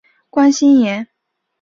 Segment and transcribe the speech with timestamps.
[0.31, 1.07] 关心妍